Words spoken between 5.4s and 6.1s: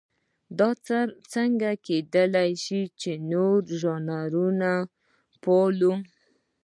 پالو.